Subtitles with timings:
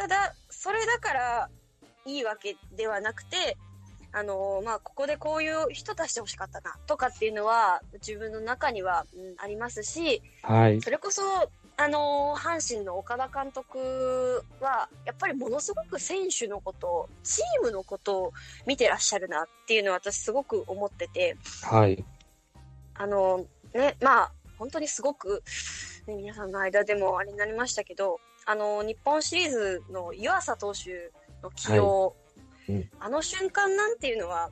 [0.00, 1.50] ただ、それだから
[2.06, 3.58] いいわけではなくて、
[4.12, 10.80] あのまあ、ここでこういう人出してほしかったなとかっていうのは自分の中には、うん、ありますし、はい。
[10.80, 11.22] それこそ、
[11.76, 18.32] あの阪神の岡田監督は、やっぱりものすごく選手のこと、チームのことを
[18.66, 22.02] 見てらっしゃるなっていうのは私すごく思ってて、はい。
[22.94, 23.44] あの
[23.74, 25.42] ね、まあ、本当にすごく、
[26.06, 31.10] ね、皆さんの間でもあれになりましたけど、あの、日本シリーズの湯浅投手
[31.42, 32.12] の起用、は
[32.68, 32.72] い。
[32.72, 34.50] うん、あの瞬間なんていうのは、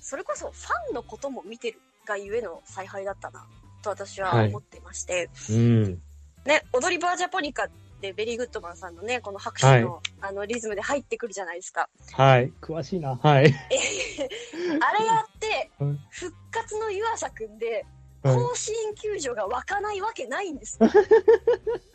[0.00, 3.46] それこそファンのことも見てるがゆえの采配だったな、
[3.82, 5.84] と私は思ってまして、はい、うん、
[6.44, 7.68] ね、踊りバージャポニカっ
[8.00, 11.88] てベリーグッドマンさんのね、この拍手の、はい、あのリズムで入ってくるじゃないですか。
[12.12, 13.16] はい、詳しいな。
[13.16, 13.46] はい。
[13.46, 15.70] あれやって、
[16.10, 17.86] 復活の湯浅くんで、
[18.22, 20.78] 甲子園球場が湧かないわけないんです。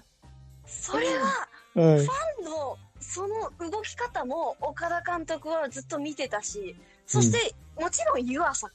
[0.67, 1.93] それは、ファ
[2.41, 8.69] ンのその動き方も岡田監督はずっと見てたし、そして、もちろん湯浅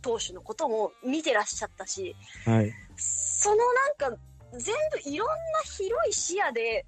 [0.00, 4.18] 投手のことも見てらっしゃったし、はい、そのなんか
[4.52, 6.84] 全部いろんな広い視野で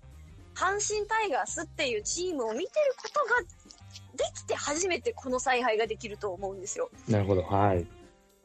[0.54, 2.70] 阪神タイガースっていうチームを見てる
[3.02, 3.40] ことが
[4.16, 6.90] できて初めてこの采配ができると思うんですよ。
[7.08, 7.86] なるほど、はい。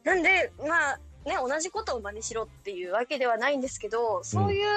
[0.03, 4.67] なんで、まあね、同じことを真似しろっていうわけではないんですけど、そういう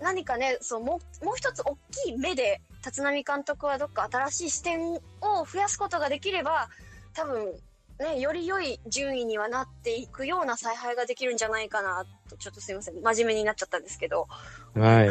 [0.00, 6.68] 何かね、そうもうもう一つ大きい目で立浪監督はどっか新しい視点を増やすことができれば
[7.14, 7.54] 多分
[8.00, 14.26] ね、より良い順位にはなっていくような采配ができるんじゃないかなと、ちょっとすいません、真面目になっちゃったんですけど。
[14.74, 15.08] はい。
[15.08, 15.10] い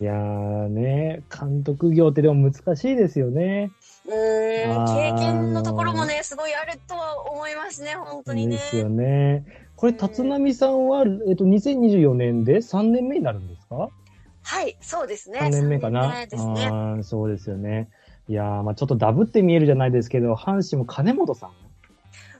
[0.00, 3.70] いやーね、監督業ってでも難しいですよね。
[4.06, 4.14] うん、
[4.86, 8.56] 経験のところもね、すごいあるとは思いますね、本当にね。
[8.56, 9.44] ですよね。
[9.76, 13.88] これ、立浪さんは、えっと、2024年で3年目になるんですか？
[14.42, 15.38] はい、そうですね。
[15.38, 16.26] 3年目かな？
[16.26, 17.88] ね、あそうですよね。
[18.28, 21.50] いやー、まあちょっとダブって見えるじゃないですけど、阪神も金本さん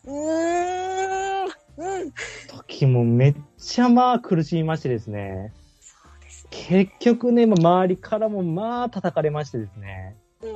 [0.05, 1.47] うーん。
[1.47, 2.13] うん。
[2.49, 5.55] 時もめっちゃまあ苦しみましてですね。
[5.93, 10.17] そうですね結局ね、周りからもまあ叩かれましてですね。
[10.43, 10.51] うん。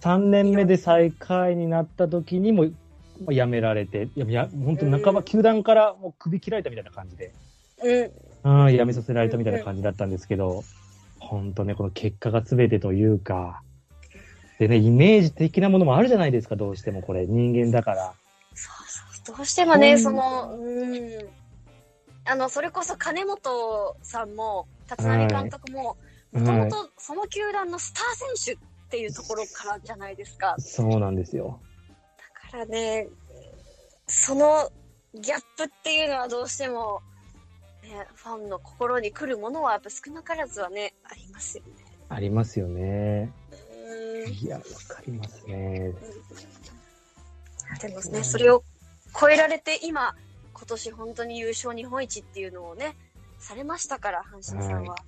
[0.00, 2.66] 3年目で最下位になった時にも、
[3.28, 7.32] 辞められて、いや、や本当半ば球団からもう首切られたみたいな感じで。
[7.82, 8.12] うん。
[8.70, 10.64] 辞めさせられたみたいな感じだったんですけど、
[11.18, 13.62] 本当ね、この結果が全てというか、
[14.58, 18.14] でね、イメージ的なものもあるじゃないですか、どうしてもこれ、人間だから。
[19.26, 21.28] どうしてもね、うん、その、うん。
[22.24, 25.96] あの、それこそ金本さんも、立浪監督も、
[26.32, 30.54] もともとその球団のスター選手っていうところからじゃないですか。
[30.58, 31.60] そうなんですよ。
[32.44, 33.08] だからね、
[34.06, 34.70] その
[35.14, 37.00] ギャップっていうのはどうしても、
[37.86, 41.70] ね、ファンの心に来るものはやっぱ少なからずはね、ありますよね。
[42.08, 43.32] ありますよね。
[44.28, 45.92] いや、わかりますね。
[47.80, 48.64] でもね、それを
[49.18, 50.16] 超えられて今、
[50.52, 52.96] 今年本当に優勝日本一っていうのをね、
[53.38, 54.94] されましたから、阪神さんは。
[54.94, 54.98] はい、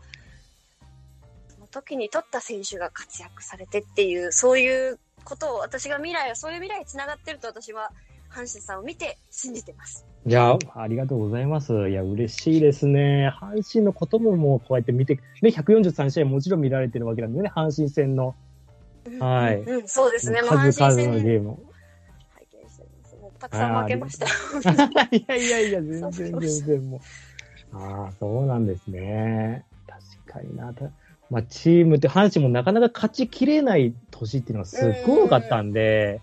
[1.49, 7.91] その時に取った選手が活躍されてっていう、そういうことを私が未来は、そういう未来につながってると私は
[8.31, 10.08] 阪神さんを見て信じてます。
[10.27, 11.89] いや、ありがとうございます。
[11.89, 13.33] いや、嬉しいですね。
[13.41, 18.35] 阪神のことももうこうやって見て、ね、143試合もちろん見られてるわけなんでね、阪神戦の。
[19.21, 19.61] はい。
[19.61, 20.41] うん、そうですね。
[20.43, 21.59] 数々のゲーム。
[23.39, 24.27] たくさん負けました。
[25.17, 27.01] いやいやいや、全然全然も
[27.73, 27.77] う。
[27.77, 29.65] ああ、そうなんですね。
[29.87, 30.75] 確かにな。
[31.31, 36.21] まあ、チームって、阪神もなかなか勝ちきれない年っていうのがすっごい多かったんで、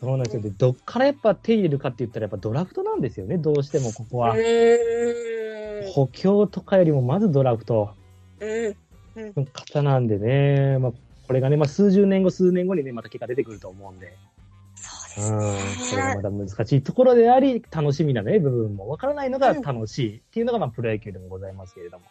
[0.00, 0.42] そうなんですよ。
[0.42, 4.34] で、どっからやっぱ手入れるかって言ったらやっぱドラフトなんですよね、どうしてもここは。
[5.92, 7.94] 補強とかよりもまずドラフト
[8.40, 10.92] の方なんでね、まあ、
[11.26, 14.16] これがね、まあ、数十年後、数年後にね、また結果出てくると思うんで。
[15.14, 22.06] うん、それがまだ難しいところであり、楽しみなね、部分もわからないのが楽しいっていうのが、まあ、プロ野球でもございますけれども。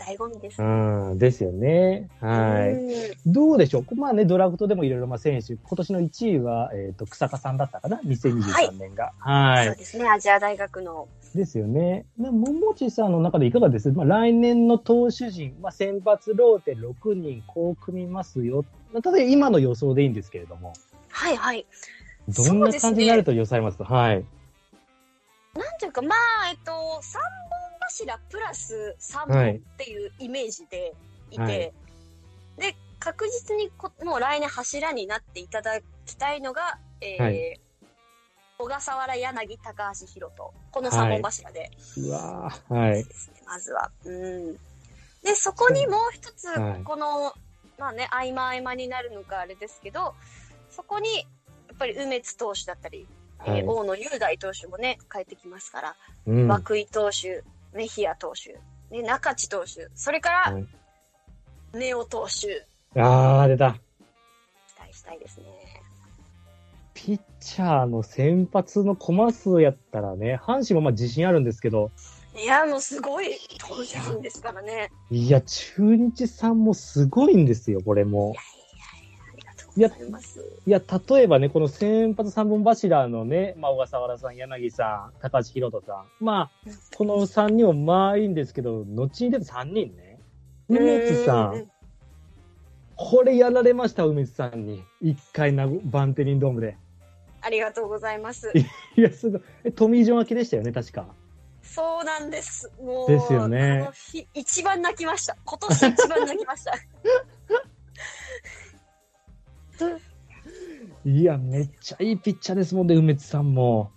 [0.00, 0.66] 醍醐味です、ね。
[0.66, 2.08] うん、ですよね。
[2.20, 3.30] はい。
[3.30, 3.94] どうでしょう？
[3.94, 9.12] まあね、ドラフトでもいろいろ、まあ、選手、今年の1位は、えっ、ー、と、草加さんだったかな ?2023 年が。
[9.18, 9.56] はい。
[9.58, 11.08] はい、そうですね、アジア大学の。
[11.34, 12.06] ですよね。
[12.16, 13.92] ももちさんの中でいかがです？
[13.92, 18.64] まあ、来年の投手陣、まあ、先発ローテ6人、こう組みますよ。
[19.02, 20.72] ただ今の予想でいいんですけれども。
[21.10, 21.66] はいはい。
[22.28, 23.78] どんな感じになると予想されます？
[23.78, 24.24] か、はい。
[25.54, 26.74] なんていうか、まあ、えっと、3
[27.90, 30.94] 本柱プラス3本っていうイメージで
[31.30, 37.60] いて、はい、で、確実にこもう来年柱になっていただきたいのが、えー、はい、
[38.58, 40.50] 小笠原、柳、高橋宏斗。
[40.70, 41.60] この3本柱で。
[41.60, 41.70] はい、
[42.00, 43.04] うわはい。
[43.46, 43.90] まずは。
[44.04, 44.54] うん。
[45.22, 46.46] で、そこにもう一つ、
[46.84, 47.34] この
[47.78, 50.14] まあね、合間合間になるのかあれですけど、
[50.70, 51.24] そこに、や
[51.74, 53.06] っぱり梅津投手だったり、
[53.38, 55.96] はい、えー、大野雄大投手もね、帰ってきますから、
[56.26, 58.58] うん、涌井投手、メヒア投手、
[58.94, 60.66] ね、中地投手、それから、はい、
[61.74, 62.66] ネオ投手。
[63.00, 63.72] あー、出た。
[63.74, 63.78] 期
[64.80, 65.44] 待したいですね。
[66.94, 71.90] ピッチャーの先発のコマ数やったらね、阪神もまあ自信あるんですけど。
[72.36, 74.90] いや、もうすごい投手陣ですからね。
[75.10, 78.34] いや、中日さんもすごいんですよ、これも。
[78.34, 78.59] い
[79.76, 86.24] や、いや、例えばね、この先発三本柱のね、まあ、小笠原さん、柳さん、高橋宏斗さん。
[86.24, 90.18] まあ、この3人もまあいいんですけど、後に出た3人ね。
[90.68, 91.70] 梅津さん。
[92.96, 94.82] これやられました、梅津さんに。
[95.00, 96.76] 一回な、バンテリンドームで。
[97.40, 98.52] ありがとうございます。
[98.96, 99.42] いや、すごい。
[99.64, 101.06] え、トミー・ジョン明けでしたよね、確か。
[101.62, 102.70] そうなんです。
[102.80, 103.10] もう。
[103.10, 103.88] ですよね。
[104.34, 105.36] 一番泣きました。
[105.44, 106.72] 今年一番泣きました。
[111.04, 113.90] いや、めっちゃいいピッチャーですもんね、梅津さんも。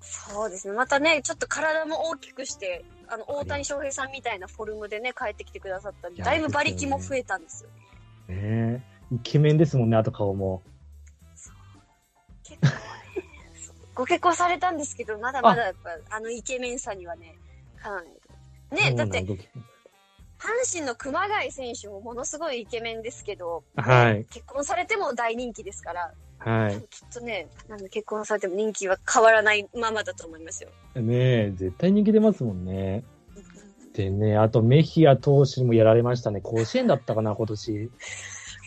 [0.00, 0.74] そうですね。
[0.74, 7.70] またね、ちょっと体も大きくして、あの、大谷翔平さんみたいなフォルムでね、帰ってきてくださったんで、だいぶ馬力も増えたんですよ
[8.28, 8.34] ね。
[8.34, 10.62] ねイケメンですもんね、あと顔も。
[11.34, 11.54] そう。
[12.44, 12.72] 結構ね、
[13.94, 17.34] ご結婚されたんですけど、まだまだやっぱ、あのイケメンさにはね、
[17.82, 18.10] かなり。
[18.90, 19.24] ね、だって、
[20.38, 30.70] 阪神の熊谷選手もものすごいイケメンですけど、はい、結婚されても大人気ですから、はい、きっとね、なん結婚されても人気は変わらないままだと思いますよ。
[30.94, 33.04] ねえ、絶対人気出ますもんね。
[33.94, 36.42] でね、あとメヒア投手にもやられましたね。
[36.42, 37.90] 甲子園だったかな、 今年。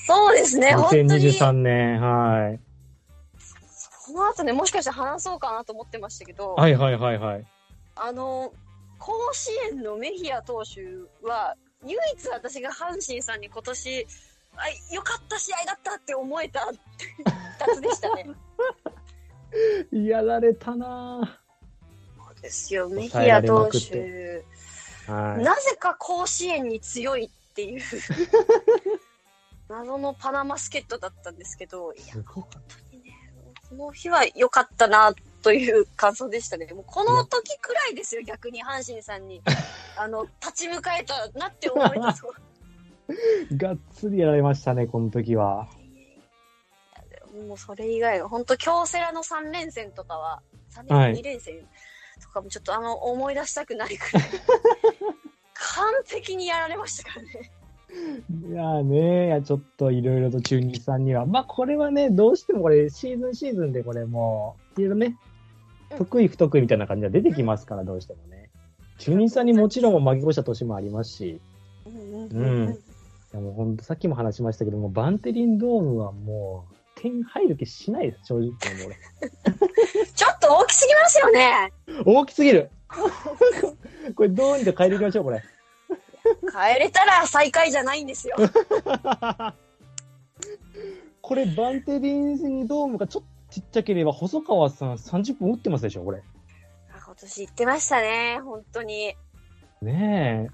[0.07, 2.59] そうですね、2023年、はい。
[3.37, 7.45] その後ね、もしかして話そうかなと思ってましたけど、はいはいはいはい。
[7.95, 8.51] あの、
[8.99, 10.81] 甲子園のメヒア投手
[11.25, 11.55] は、
[11.85, 14.07] 唯一私が阪神さんに今年、
[14.55, 16.69] あ、よかった試合だったって思えた
[17.67, 18.29] 二つでしたね。
[20.07, 21.39] やられたな。
[22.17, 24.43] そうですよ、メヒア投手。
[25.07, 27.81] なぜか甲子園に強いっていう。
[29.69, 32.59] 謎のパナマスケットだったんですけど、いや、本当
[32.95, 33.13] にね、
[33.69, 36.67] この日は良かったなという感想でしたね。
[36.73, 39.41] もうこの時くらいですよ、逆に阪神さんに、
[39.97, 42.33] あの、立ち向かえたなって思えたと。
[43.55, 45.67] がっつりやられましたね、この時は。
[47.47, 50.41] もうそれ以外は、本当京セラの3連戦とかは、
[50.71, 51.59] 3連、はい、2連戦
[52.21, 54.23] とかもちょっとあの、思い出したくないくらい、
[55.53, 57.51] 完璧にやられましたからね。
[57.91, 61.25] いやーねいや、ちょっといろいろと中日さんには。
[61.25, 65.17] まあ、これはね、どうしてもこれ、シーズンシーズンでこれもう、いろいろね、
[65.97, 68.49] 得意不得意みたいな感じが出てきますから、どうしてもね。
[68.99, 71.41] 中日さんにもちろん負け越した年もありますし。
[71.85, 72.77] うん。
[73.31, 78.51] いやもう本当さっきも話しましたけども、バンテリンドームはもう、点入る気しないです、正直。
[78.85, 78.97] 俺
[80.13, 81.71] ちょっと大きすぎますよね。
[82.05, 82.69] 大きすぎる。
[84.15, 85.41] これどうにか変えていきましょう、これ。
[86.53, 88.35] 変えれたら最下位じゃないんですよ。
[91.21, 93.29] これ、バンテリンドームがちょっと
[93.59, 96.23] ちっちゃければ、細川さん30分打ってますでしょ、これ。
[97.05, 99.15] 今年行ってましたね、本当に。
[99.81, 100.49] ねえ。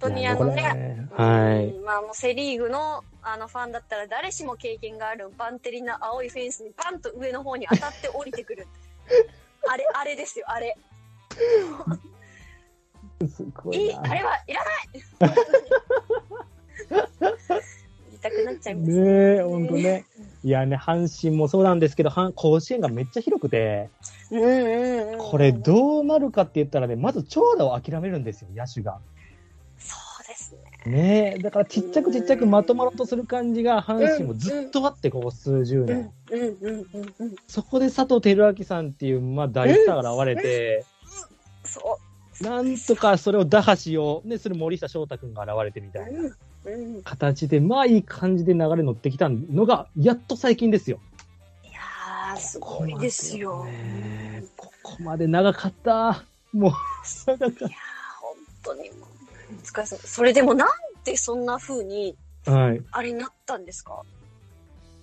[0.00, 1.72] 本当にあのね、はい。
[1.80, 8.66] まあもうセリーグのあのファンだったら誰しも経験があるバンテリンの青いフェンスにパンと上の方に当たって降りてくる。
[9.66, 10.76] あれ、あれですよ、あれ。
[13.26, 14.74] すごいいあれはいらない
[16.90, 19.36] 言いたくなっちゃいますね。
[19.36, 20.04] ね本当ね。
[20.44, 23.88] いやね、阪神もそうなんですけど、甲子園がめっちゃ広くて、
[24.30, 28.98] うんうんうん、これどうなるかって言ったらね、まず長打を諦めるんですよ、野手が。
[29.78, 31.32] そうですね。
[31.32, 36.12] ねだからちっちゃくちっちゃくまとまろうとする感じが阪神もずっとあって、ここ数十年。
[37.48, 40.84] そこで佐藤輝明さんっていう、まあ、大スターが現れて。
[42.42, 44.28] なんとかそれを打破しよう。
[44.28, 46.36] ね、それ森下翔太君が現れてみたいな
[47.04, 50.98] 形で、まあいい感じで流れ乗ってきたのが、やっと最近ですよ。
[51.62, 53.66] いやー、すごいですよ。
[54.56, 56.24] ここまで長かった。
[56.52, 56.72] もう、
[57.26, 57.66] 長かった。
[57.66, 57.70] いやー、
[58.20, 59.98] 本当にもう、疲れ様。
[59.98, 60.68] それでもなん
[61.04, 62.16] でそんな風に、
[62.46, 62.82] はい。
[62.92, 64.02] あれになったんですか？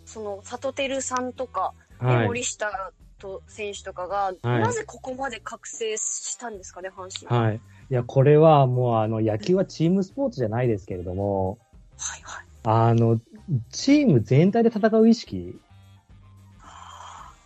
[0.05, 7.59] その、サトテルさんとか、はい、森下と選手とかが、はい、なぜここまで覚醒したんですかね、阪神はい。
[7.91, 11.59] いや、これはもう、あの、野球はチームスポーツじゃないですけれども、
[11.97, 12.45] はいはい。
[12.63, 13.19] あの、
[13.69, 15.59] チーム全体で戦う意識、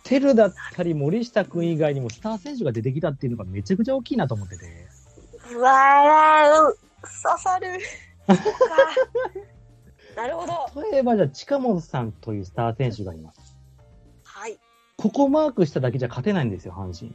[0.04, 4.86] テルだったり森下君以外にもスター選手が出てきたっていうのがめちゃくちゃ大きいなと思ってて。
[5.52, 7.80] うわー、刺さる。
[10.14, 10.80] なるほど。
[10.92, 13.58] 例えばじゃあ、近本さんというスター選手がいます。
[14.22, 14.56] はい。
[14.96, 17.12] ここマークしただけじゃ勝てないんですよ、阪神。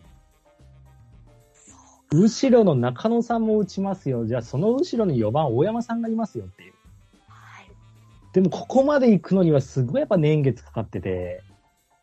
[2.14, 4.26] 後ろの中野さんも打ちますよ。
[4.26, 6.74] じゃあ、その後ろに4番大山さんがいますよっていう。
[7.28, 7.72] はい。
[8.34, 11.42] でも、ここまで行くのにはすごいやっぱ年月かかってて、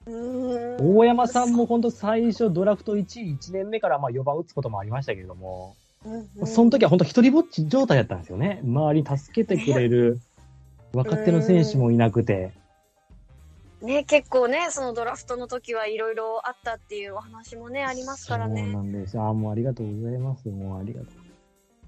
[0.07, 5.77] うーん大山さんも本当最初ドラフト1位1年目からまあ4番打つこともありましたけれども、
[6.45, 8.61] その時は本当一人ぼっち状態だったんですよね。
[8.65, 10.21] 周りに助けてくれる
[10.95, 12.53] 若手の選手もいなくて。
[13.83, 18.73] ね、結構ね、そのドラフトの時はいろいろあったっていうお話もね、ありますからそうね。
[18.73, 19.27] なんですよ。
[19.27, 20.49] あーもうありがとうございます。
[20.49, 21.09] もうありがとう。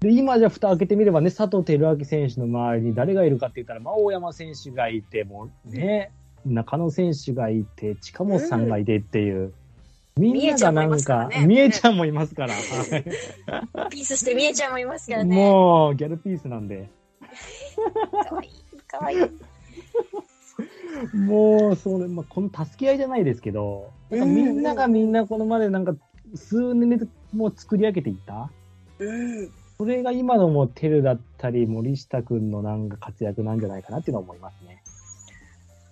[0.01, 6.11] で、今じゃ蓋開けてみればね、佐藤輝明選手の周りに誰がいるかって言ったら、まあ、大山選手がいて、もうね、
[6.45, 9.53] 中野選手がいて、近本さんがいてっていう。
[10.17, 13.05] みんながなんか、みみえちゃんもいえますからねちゃんもいます
[13.73, 13.83] から。
[13.83, 15.35] は いピースして見えちゃんもいますからね。
[15.35, 16.89] もう、ギャルピースなんで。
[18.27, 19.19] かわいい、かわいい。
[21.13, 25.95] もう、それ、まあ、この助け合いじゃないですけど、なんかみんながみんなこのまでなんか、
[26.35, 28.49] 数年でもう作り上げていった。
[28.99, 29.51] うん。
[29.77, 34.83] それが今のもテルだったり、森下くんのなんか活躍なんじゃないかなっていうのは思いますね。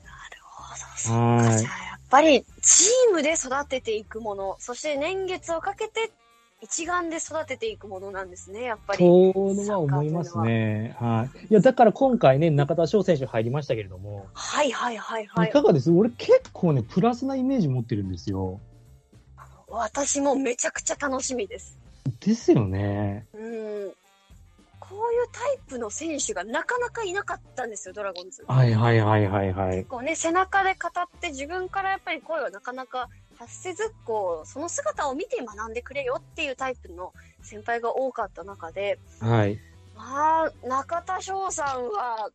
[0.03, 1.19] なるほど、そっか。
[1.19, 6.11] はいじゃあ、やっぱり、チームで育てていくもの、そして年月をかけて、
[6.61, 8.99] 一丸で育てていくものなんですね、やっぱり。
[8.99, 10.95] そうは思いますね。
[10.99, 11.47] はい。
[11.49, 15.51] いや、だから今回ね、中田翔選手入りましたけれども、はいはいはいはいい、。
[15.51, 15.89] かがです？
[15.89, 18.59] 俺結構ね、プラスなイメージ持ってるんですよ。
[19.67, 21.77] 私もめちゃくちゃ楽しみです。
[22.19, 23.25] ですよね。
[23.33, 23.91] うん。
[24.79, 28.43] こういうタイプの選手がなかなかいなかったんですよ、ドラゴンズ。
[28.47, 29.85] はいはいはいはいはい。
[29.85, 33.07] こうね、背中で語って自分からやっぱり声をなかなか
[33.39, 39.57] 発せず、こう、その姿を見て学んでくれよっていうタイプの先輩が多かった中で、はい。
[39.95, 42.29] まあ、中田翔さんは、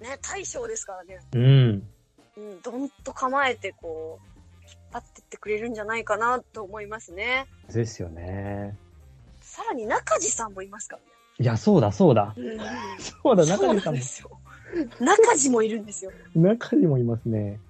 [0.00, 1.88] ね、大将ですからね、うん。
[2.36, 7.46] うん、どんと構えてこう、引っ張ってってくれるんじゃないかなと思いますね。
[7.72, 8.76] ですよね。
[9.40, 11.08] さらに中地さんもいますからね。
[11.38, 12.34] いや、そうだそうだ。
[12.36, 12.58] うん、
[12.98, 14.30] そうだ、中にさんもなんで、すよ。
[14.98, 16.10] 中地もいるんですよ。
[16.34, 17.60] 中にもいますね。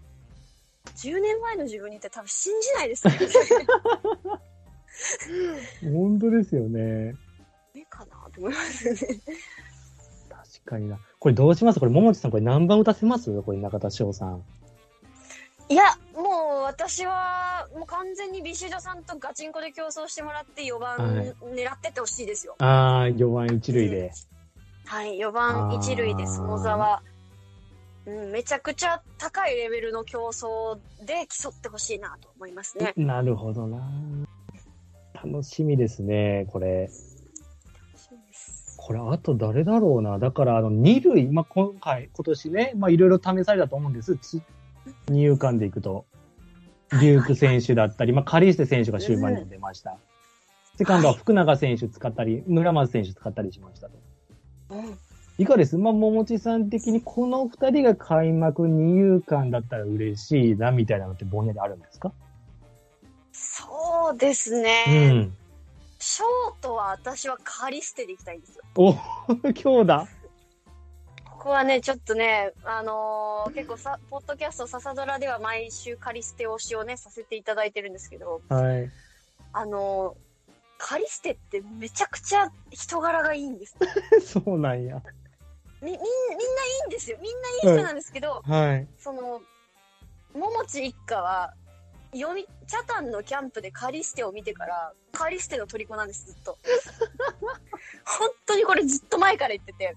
[0.95, 3.19] 10年前の自分にって多分信じないですよね。
[5.93, 7.15] 本当ですよね。
[7.75, 9.01] いいかなと思いますよね。
[10.31, 10.99] 確かにな。
[11.19, 11.81] これどうします？
[11.81, 13.43] これ、桃地さん、これ何番打たせます？
[13.43, 14.43] これ、中田翔さん。
[15.69, 22.55] いや、もう私は、もう完全にビシュドさんとガチンコで競争してもらって4番はい狙ってってほしいですよ。
[22.59, 24.13] あー、4番一塁で。
[24.87, 27.03] はい、4番一塁でその座は、
[28.07, 32.93] うん、めちゃくちゃ高いレベルの競争で競ってほしいなと思いますね。
[32.97, 33.81] なるほどな。
[35.15, 36.89] 楽しみですね、これ。
[38.77, 40.21] これ、あと誰だろうな。
[40.21, 44.17] だから、あの、二塁、まあ、今回、今年ね、まあ、いろいろ試されたと思うんです。
[44.19, 44.41] つ
[45.09, 46.07] 二遊間でいくと。
[46.93, 49.99] デューク選手だったり、まあ、カリーステ選手が終盤にも出ました。
[50.77, 53.99] セカンドは福永選手使ったり、村松選手使ったりしましたと。
[54.71, 55.06] うん
[55.39, 62.11] いかがですまあ、桃地さん的にこの二人が開幕二遊間だったら嬉しいな、みたいなのってぼんやりあるんですか？
[63.33, 65.11] そうですうね。
[65.11, 65.37] ん。
[65.99, 68.63] ショートは私はカリステでいきたいんですよ。
[68.77, 68.93] お、
[69.63, 70.09] 今日だ。
[71.25, 78.91] ここはね、ちょっとね、あのー結構さ、ポッドキャスト、ササドラでは毎週カリステ推しをね、させていただいてるんですけど、はい。
[79.53, 80.27] あのー
[80.79, 83.77] カリステってめちゃくちゃ人柄がいいんです。
[84.21, 85.03] そうなんや。
[85.83, 86.09] み、みん、みんない
[86.85, 87.19] いんですよ。
[87.21, 88.89] みんないい人なんですけど、はい。
[88.99, 89.41] その、
[90.35, 91.55] 桃地一家は、
[92.13, 96.59] 読み、チャタンのキャンプでカリステを見てから、カリステの虜なんです、ずっと。
[98.05, 99.85] 本当にこれずっと前から言ってて。
[99.85, 99.93] や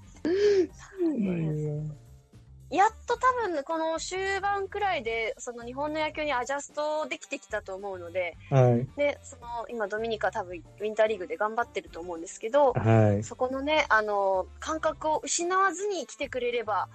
[2.87, 8.87] っと多分この終盤くらいで、その日本の野球にアジャストできてきたと思うので、はい。
[8.95, 13.23] で、その今ドミニカ多分ウィンターリーグで頑張ってると思うんですけど、はい。
[13.23, 16.89] そこのね、あの、感覚を失わずに来てくれれば、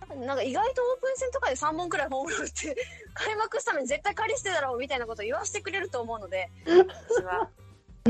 [0.00, 2.76] 多分なんか意外とオープン戦とかで3本くらいホームラン打って、
[3.14, 7.48] 開幕スタメン絶対カリステだろうみたいなことを言わせてくれると思うので、 私は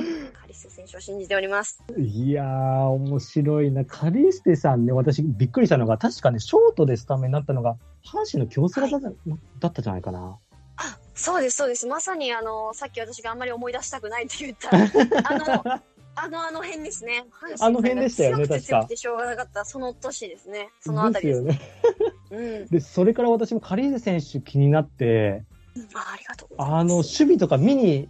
[0.03, 1.83] カリステ選手を信じております。
[1.99, 2.47] いやー、
[2.89, 3.85] 面白いな。
[3.85, 10.39] カリステさんね、私びっくりしたのが、確かね、ショートでスタメンになったのが、阪神の京セラだ,、だったじゃないかな。
[10.77, 11.87] あ、そうです、そうです。
[11.87, 14.71] まさにあの、さっき私があんまり思い出したくないって言った、
[15.31, 15.81] あの、
[16.19, 17.27] あの、あの辺ですね。
[17.31, 20.71] 阪神あの辺でしたよね確かしょうがなかった、その年ですね。
[20.81, 21.45] そのあたりですす。
[21.45, 21.61] でよね。
[22.31, 22.67] うん。
[22.69, 25.45] で、それから私もカリステ選手気になって、
[25.95, 26.55] あありがとう。
[26.57, 28.09] あの、守備とか見に、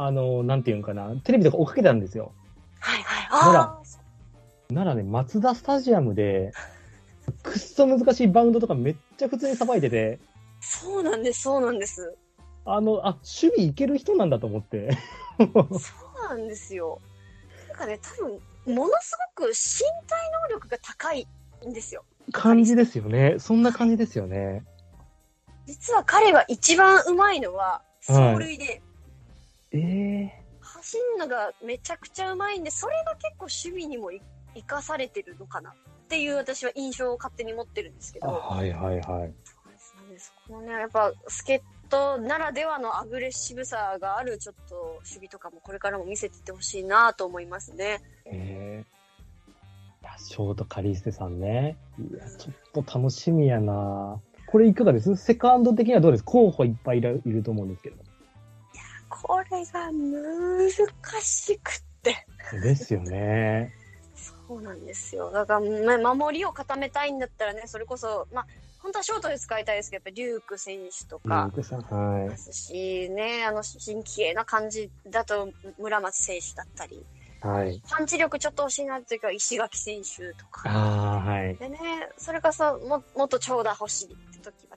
[0.00, 2.32] あの、なんていうんかな、テレビとか追っかけたんですよ。
[2.78, 3.28] はいはい。
[3.32, 3.82] あ
[4.70, 6.52] あ、ならね、マツダスタジアムで、
[7.42, 10.20] くっそ難しいバウンドとかめっちゃ普通にさばいてて、
[10.60, 12.16] そうなんです、そうなんです。
[12.64, 14.96] あの、あ、守備いける人なんだと思って。
[15.36, 17.00] そうなんですよ。
[17.66, 18.24] なんかね、多
[18.64, 21.26] 分、ものすごく身体能力が高い
[21.66, 22.04] んですよ。
[22.30, 23.34] 感じですよね。
[23.40, 24.62] そんな感じですよね。
[25.66, 28.80] 実は彼が一番うまいのは、走塁で、
[29.72, 34.20] ええ走るのがめちゃくちゃうまいんで、それが結構守備にもい
[34.54, 35.74] 生かされてるのかなっ
[36.08, 38.32] ていう私は印象を勝手に持ってるんですけあ、ど。
[38.34, 39.32] はいはいはい。
[39.76, 48.02] そうですこのね、やっぱ、助っ人ならではのアグレッシブさがある、ちょっと、守備とかもこれからも見せていってほしいなと思いますね。
[48.26, 48.84] ええ
[50.02, 51.78] いや、ショートカリステさんね。
[51.98, 55.16] いや、ちょっと楽しみやなこれいかがです？
[55.16, 56.24] セカンド的にはどうです？
[56.24, 57.96] 候補いっぱいいると思うんですけど。
[59.08, 60.70] これが難
[61.22, 62.26] しくって。
[62.52, 63.72] ですよね。
[64.14, 65.30] そうなんですよ。
[65.30, 68.46] だから、ま守りを固めたいんだったらね、それこそ、まあ、
[68.80, 72.36] 本当はショートで使いたいですけど、やっぱりリューク選手とリかンクさん、はいま。
[72.36, 77.04] すし、ね、あの、新規鋭な感じだと、村松選手だったり、
[77.40, 77.80] はい。
[77.88, 80.68] パンチ力ちょっと欲しいなっていうか、石垣選手とか。
[80.70, 81.56] ああ、はい。
[81.56, 81.78] でね、
[82.16, 84.16] それこそも、もっと長打欲しい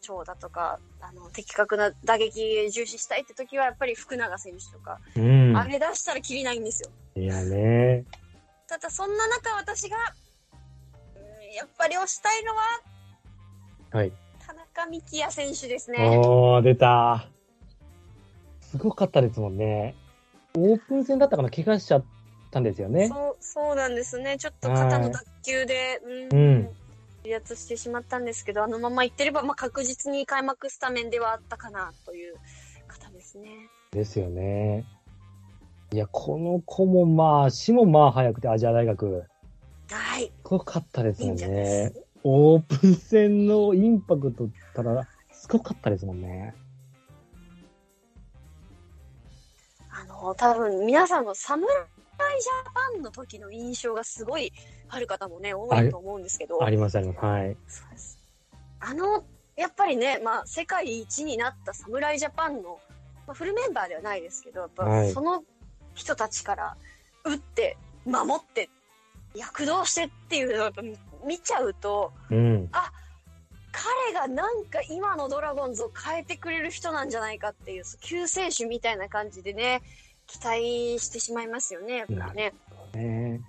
[0.02, 5.56] 長打とか、あの、的確な打撃重視したいって時は、やっぱり福永選手とか、うん。
[5.56, 6.90] あれ出したらきりないんですよ。
[7.16, 8.04] いやね。
[8.68, 9.98] ただ、そんな中、私が、
[11.16, 12.62] うんやっぱり推したいのは、
[13.92, 14.12] はい。
[14.46, 16.18] 田中幹也選手ですね。
[16.18, 17.28] おー、出た。
[18.62, 19.96] すごかったですもんね。
[20.56, 21.50] オープン戦だったかな？
[21.50, 22.06] 怪我しちゃっ
[22.52, 23.10] たんですよね。
[23.10, 24.38] そう、そうなんですね。
[24.38, 26.70] ちょっと肩の脱臼で、うん、うん
[27.24, 32.36] 離脱してしまったんですけど、あのままいってれば、まあ、確実に開幕スタメンではあったかなという
[32.88, 33.50] 方ですね。
[33.92, 34.86] ですよね。
[35.94, 39.26] いや、この子もまあ、足もまあ速くてアジア大学。
[39.90, 40.26] はい。
[40.26, 42.04] すごかったですもんねす。。
[42.24, 46.56] オープン戦のインパクトったら、すごかったですもんね。
[49.90, 51.68] あの、多分皆さんの侍
[52.40, 54.52] ジャパンの時の印象がすごい
[54.90, 56.64] ある方もね、多いと思うんですけど。
[56.64, 57.20] あります、あります。
[57.26, 57.58] はい。
[58.80, 59.24] あの、
[59.56, 62.80] やっぱりね、まあ、世界一になった侍ジャパンの、
[63.28, 65.44] まあ、フルメンバーではないですけど、やっぱはいその
[65.94, 66.78] 人たちから
[67.24, 68.70] 打って、守って、
[69.36, 72.70] 躍動してっていうのを見見ちゃうと、うん。
[73.72, 79.82] 彼がなんか今のドラゴンズを変えてくれる人なんじゃないかっていう、救世主みたいな感じでね、
[80.32, 82.54] 期待してしまいますよね、やっぱりね。
[82.94, 83.42] ね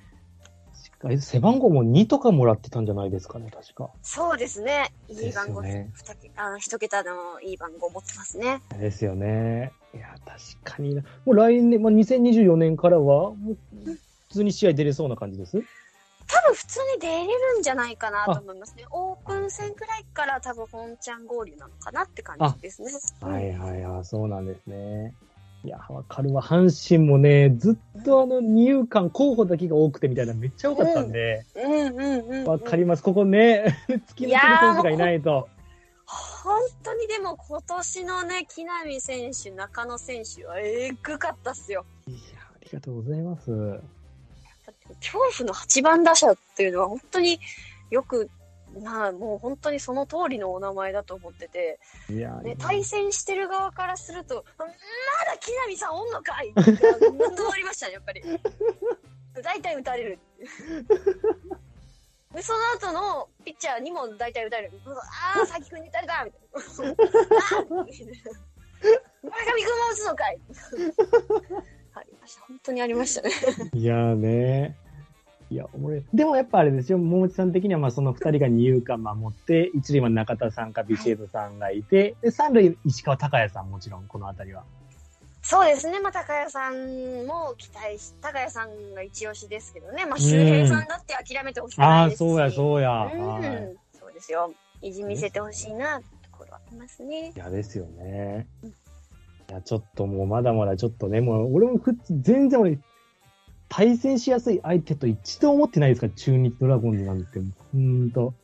[1.20, 3.90] 背番号も2とかもらってたんじゃないですかね、確か。
[4.02, 4.92] そうですね。
[5.08, 8.62] いい番号、ね二桁あの一桁のいい番号持ってますね。
[8.78, 9.72] ですよね。
[9.94, 11.02] いや、確かにな。
[11.24, 13.98] もう来年、まあ、2024年からは、普
[14.30, 15.62] 通に試合出れそうな感じです？
[16.28, 18.84] 多分普通に出れるんじゃないかなと思いますね。
[18.90, 22.92] オープン戦くらいから多分本ちゃん合流なのかなって感じですね。
[23.20, 25.14] はいはいはい、そうなんですね。
[25.64, 26.42] いや、わかるわ。
[26.42, 32.44] 阪神もね、ずっとあの、二遊間候補だけが多くてみたいなめっちゃ多かったんで、うんうんうん、うん。
[32.46, 33.02] わ、かります。
[33.02, 33.76] ここね、
[34.08, 34.38] 月抜きの
[34.74, 35.48] 選手がいないと。
[36.04, 41.86] 本当にでも今年のね、木浪選手、中野選手はえぐかったっすよ。
[42.08, 43.50] いや、ありがとうございます。
[45.00, 47.38] 恐怖の8番打者っていうのは本当に
[47.90, 48.28] よく、
[48.80, 51.78] なあもう本当にその通りのお名前だと思ってて、
[52.10, 54.72] いや、ね、対戦してる側からすると、まだ
[55.38, 58.22] 木浪さんおんのかいって何度もありましたね、やっぱり。
[59.42, 60.18] 大体打たれる。
[62.34, 64.72] で、その後のピッチャーにも大体打たれる。
[64.86, 67.02] ああ、佐々木君に打たれたみたいな。
[67.70, 67.86] 村上
[69.62, 70.40] 君も打つのかい
[71.94, 72.42] ありました。
[72.42, 73.30] 本当にありましたね。
[73.74, 74.76] いやーね。
[75.52, 84.64] いや、俺、でもやっぱあれですよ、桃地さん的には、まあその二人が二遊間守って、一塁は中田さんかビシエドさんがいて、で、三塁石川隆也さんもちろん、このあたりは。
[85.42, 86.00] そうですね。
[86.00, 90.06] まあ、高谷さんも期待し、高谷さんが一押しですけどね。
[90.06, 92.18] まあ、周平さんだって諦めてほしくああ、ないですし。
[92.18, 92.90] そうや、そうや。
[93.14, 93.76] うんはい。
[93.98, 94.54] そうですよ。
[94.80, 97.32] 意地見せてほしいな、ところはありますね。
[97.36, 98.46] いや、ですよね。
[99.50, 102.78] いや、ちょっともうまだまだちょっとね、もう俺もふ全然俺、
[103.74, 106.06] 対戦しやすい相手と一度思ってないですか？
[106.08, 107.40] ら、中日ドラゴンズなんて。
[107.72, 108.34] ほんと。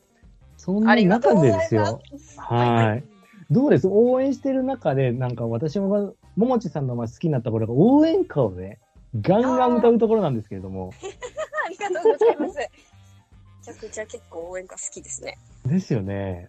[0.57, 2.01] そんな中でですよ。
[2.39, 3.05] はい
[3.51, 3.87] どうです？
[3.89, 8.79] 応援してる中で、なんか私も、ももちさんのまあ好きになったころが応援歌をね、
[9.21, 10.93] ガンガン歌うところなんですけれども。
[11.67, 12.59] ありがとうございます。
[12.59, 12.71] め
[13.65, 15.37] ちゃくちゃ結構応援歌好きですね。
[15.67, 16.49] ですよね。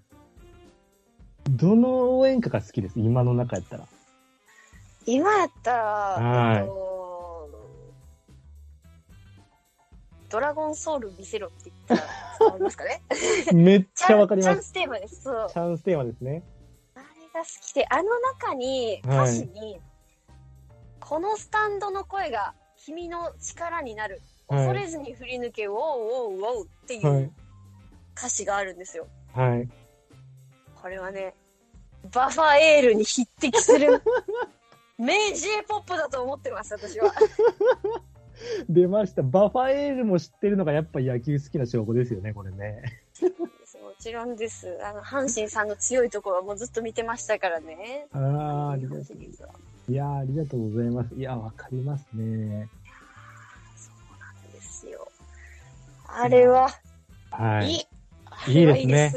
[1.49, 2.99] どの応援歌が好きです？
[2.99, 3.85] 今の中やったら。
[5.05, 6.88] 今やったら、はいえっと
[10.29, 13.01] ドラゴンソウル見せろって言ったら伝わりますかね？
[13.53, 14.69] めっちゃわかりチャンます。
[14.69, 15.23] ステーマです。
[15.23, 15.49] そう。
[15.49, 16.43] チャンステーマですね。
[16.95, 19.79] あれが好きで、あの中に、歌詞に、
[20.99, 24.15] このスタンドの声が君の力になる。
[24.15, 27.31] はい恐れずに振り抜け、ウォーウォーウォーっていはう
[28.17, 29.05] 歌詞があるんですよ。
[29.35, 29.39] い。
[29.39, 29.69] はい。
[30.81, 31.35] これはね、
[32.11, 34.01] バファエールに匹敵する、
[34.97, 37.13] 名 J-POP だと思ってます、私は。
[38.69, 39.21] 出ました。
[39.21, 42.83] バファエールも知ってるのがやっぱ野球好きな証拠ですよね、これね。
[43.21, 44.77] もちろんです。
[44.83, 48.07] あの、阪神さんの強いところはもうずっと見てましたからね。
[48.11, 49.91] ああ、あり日がとう。
[49.91, 51.15] いやーありがとうございます。
[51.15, 52.69] いや、わかりますね。
[54.53, 55.07] ですよ。
[56.07, 56.69] あれは、
[57.31, 57.71] はい。
[57.71, 57.85] いい。
[58.47, 59.13] ですね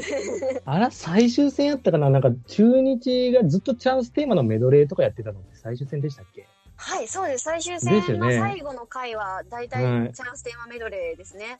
[0.65, 6.45] あら、最終戦やったかななんか、中日がずっとチャンステーマのメドレーとかやってたのって最終戦でしたっけ？
[6.85, 7.45] はい、そうです。
[7.45, 11.59] 最終戦の最後の回は、だいたいはいチャンステーマメドレーですね。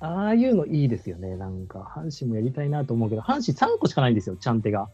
[0.00, 1.36] ああいうのいいですよね。
[1.36, 4.88] なんか、阪神もやりたいなと思うけど、阪神3個しかないんですよ、チャンテが。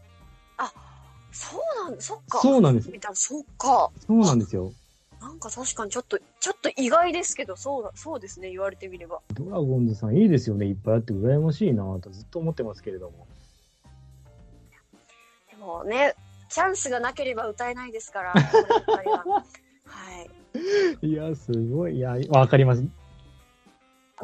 [1.33, 2.39] そうなんそっか。
[2.39, 3.89] そうなんですそっか。
[4.05, 4.71] そうなんですよ。
[5.19, 9.21] なんか確かにちょっと、ちょっと意外ですけど、そうだ、そうですね、言われてみれば。
[9.33, 10.67] ドラゴンズさんいいですよね。
[10.67, 13.25] いっぱいあって羨ましいなとずっと思ってますけれども。
[15.49, 16.13] でもね、
[16.49, 19.45] チャンスがなければ歌えないですから、 こればっかりは
[19.93, 20.21] は
[21.01, 21.07] い。
[21.07, 21.97] いや、すごい。
[21.97, 22.81] いや、わかります。
[22.81, 22.87] い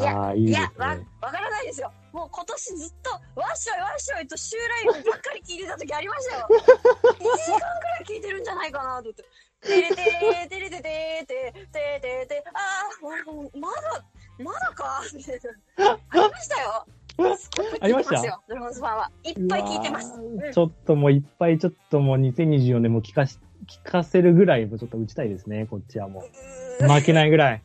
[0.01, 0.61] やああ、いや、。
[0.77, 1.91] わ、わからないですよ。
[2.11, 6.47] もう今年ずっと、わっしょいわっしょいと襲来ばっかり聞いてた時ありましたよ。
[6.49, 9.23] 1時間くらい聞いてるんじゃないかなと思って。
[9.61, 14.05] てれてー、てれててー、て、ててて、あー、もうまだ、
[14.39, 15.01] まだか？
[15.01, 16.85] ありましたよ。
[17.81, 18.41] ありました？
[18.47, 19.11] ドラゴンズファンは。
[19.23, 20.13] いっぱい聞いてます。
[20.53, 23.37] ちょっともういっぱいちょっともう2024年も聞かし、
[23.69, 26.23] 聞かせるぐらいちょっと打ちたいですね、こっちはも
[26.81, 26.87] う。
[26.87, 27.61] 負けないぐらい。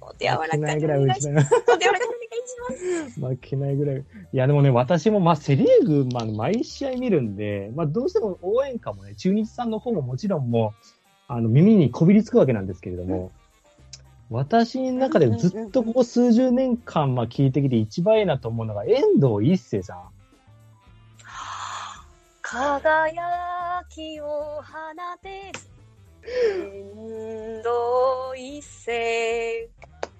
[0.00, 1.44] お手柔らか負けにないぐらい打ちたまい。
[1.44, 1.54] す。
[1.54, 3.20] お手柔らかにお願いします。
[3.20, 3.96] 負けないぐらい。
[3.96, 10.84] いや、でもね、私も、まあ、セリーグ、まあ、毎試合見るんで、まあ、どうしても応援歌もね、中日さんの方ももちろんもう、
[11.28, 13.32] あの、耳にこびりつくわけなんですけれども、
[14.30, 20.02] 私の中でずっとここ数十年間、まあ、聞いてきて一番いいなと思うのが、遠藤一世さん。
[22.42, 23.59] 輝
[23.90, 24.62] きを放
[25.20, 25.52] て。
[26.22, 29.68] 遠藤一世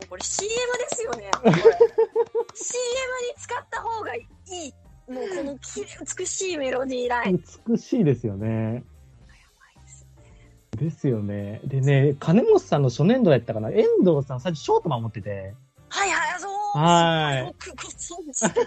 [0.09, 1.31] これ CM ですよね。
[1.45, 4.73] CM に使った方がいい。
[5.13, 5.85] もうこのき
[6.19, 7.43] 美しいメロディーライン。
[7.69, 8.83] 美しいですよね。
[10.77, 11.61] ですよね。
[11.65, 15.55] でね、金本さんの初年度やったかな、遠藤さん最初ショート守ってて、
[15.91, 18.61] はいはいそうはいよくご存知で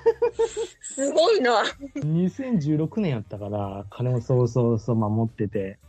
[0.81, 1.63] すごいな
[1.95, 5.79] 2016年やったから、金本そうそうそう守ってて。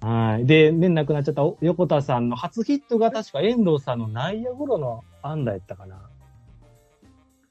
[0.00, 0.46] はい。
[0.46, 6.00] で、ね、亡くなっちゃったお横田さんの初ヒットが確か遠藤さんの内野ゴロの安打やったかな。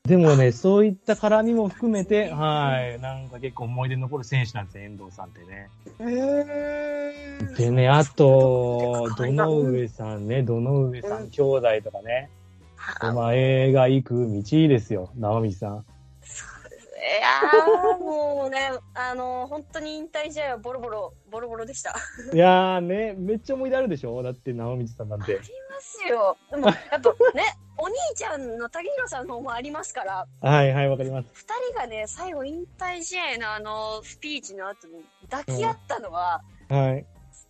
[0.03, 2.99] でもね、そういった絡みも含めて、はい。
[3.01, 5.69] なんか結構思い出に残る選手なんですよ、遠藤さんってね。
[5.97, 12.29] うーんでね、あと、どの上さんね、どの上さうんん兄弟とかね。
[12.99, 15.85] あお前が行く道ですよ、直道さん。
[16.97, 21.95] いやーもうねあの本当に引退試合はボロボロボロボロでした
[22.33, 24.23] いやーね、めっちゃ思い出あるでしょ？
[24.23, 25.39] だって直道さんなんてあり。
[25.39, 25.45] ま
[25.81, 26.37] すよ。
[26.49, 27.43] でも、やっぱね、
[27.77, 31.27] お兄ちゃんの竹弘さんの方もありますから、はいはい、わかります。
[31.33, 37.05] 二人がね、最後引退試合のあの、スピーチの後に抱き合ったのは、はい。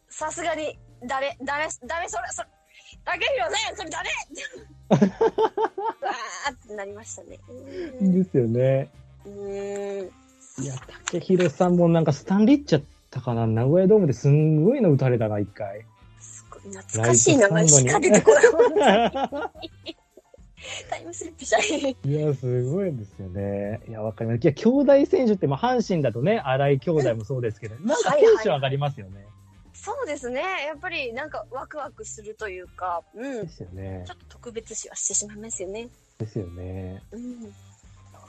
[0.09, 2.49] さすがに、誰、誰、誰、それ、それ、
[3.05, 4.09] 竹弘さん、それ誰
[4.89, 7.39] わーってなりましたね。
[8.01, 8.89] ですよね。
[9.25, 10.63] うーん。
[10.63, 15.85] いや、竹広さんもなんかスタンリッチャったかな名古屋ドームですんごいの打たれたな、一回。
[16.19, 18.31] すごい懐かしい名前しか出てこ
[18.75, 19.11] ない。
[20.89, 21.97] タイムスリップしたい。
[22.03, 23.81] いや、すごいですよね。
[23.87, 24.43] いや、わかります。
[24.43, 29.25] いや、兄弟選手って、まあ、阪神だとね、荒井兄弟もそうですけど、なんかテンション上がりますよね。
[29.85, 30.41] そうですね。
[30.41, 33.49] やっぱりなんかワクワクするというか、うんで。
[33.49, 34.15] すよねちょ。
[34.15, 35.89] っと特別視はしてしまいますよね。
[36.17, 37.03] ですよね。
[37.11, 37.43] うん。
[37.43, 37.49] わ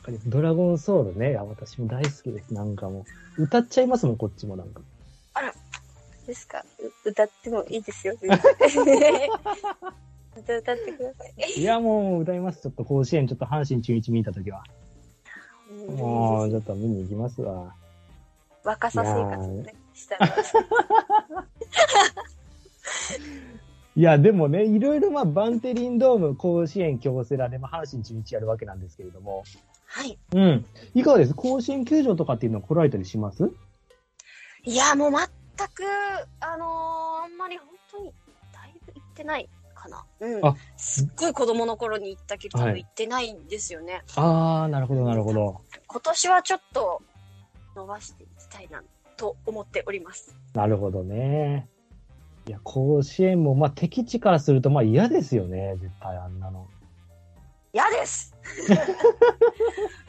[0.03, 0.29] かります。
[0.29, 1.31] ドラゴンソウルね。
[1.31, 2.53] いや、私も大好きです。
[2.53, 3.07] なんかも
[3.39, 3.43] う。
[3.45, 4.83] 歌っちゃいますもん、こっちもなんか。
[6.27, 6.65] ですか
[7.05, 8.15] う歌ってもいいですよ。
[8.21, 8.31] 全
[8.85, 9.31] 然
[10.37, 11.25] 歌歌ってくださ
[11.57, 11.61] い。
[11.61, 12.61] いや、もう歌います。
[12.61, 14.63] ちょっと甲子園、ちょっと阪神中日見たときは。
[15.89, 17.75] うんもう、ちょっと見に行きますわ。
[18.65, 20.37] 若さ生活をね、したら。
[23.95, 29.43] いや、でもね、いろいろまあ、バンテリンドーム、甲子園、京セラで、まあ、阪神中日やるわけなんですけれども。
[29.87, 30.19] はい。
[30.35, 30.67] うん。
[30.95, 31.35] いかがです？
[31.35, 33.51] 甲子園球場とかっていうのは来られたりします？
[34.65, 35.19] いや、もう全
[35.69, 35.85] く、
[36.41, 38.13] あのーあんまり本当に、
[38.53, 40.05] だいぶ行ってないかかな。
[40.21, 40.47] うん。
[40.47, 44.03] あすっごい子供の頃に行ったけど、多分行ってないんですよね。
[44.17, 45.63] ああ、なるほど、なるほど。
[45.87, 47.03] 今年はちょっと
[47.75, 48.83] 伸ばしていきたいな
[49.17, 50.37] と思っております。
[50.55, 51.69] なるほどね。
[52.47, 56.69] いや、甲子園も、まあ、敵地からすると、まあ嫌ですよね、絶対あんなの。
[57.73, 58.71] 嫌です い